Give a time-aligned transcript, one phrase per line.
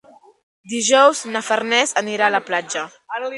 [0.71, 2.87] Dijous na Farners anirà a la platja.